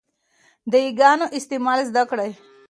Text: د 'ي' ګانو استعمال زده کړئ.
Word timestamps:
د 0.71 0.73
'ي' 0.83 0.95
ګانو 0.99 1.25
استعمال 1.37 1.79
زده 1.89 2.03
کړئ. 2.09 2.31